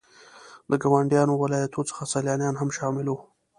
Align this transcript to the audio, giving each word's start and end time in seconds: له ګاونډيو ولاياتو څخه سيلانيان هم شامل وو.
له 0.69 0.75
ګاونډيو 0.83 1.33
ولاياتو 1.41 1.87
څخه 1.89 2.03
سيلانيان 2.13 2.55
هم 2.57 2.69
شامل 2.77 3.07
وو. 3.09 3.17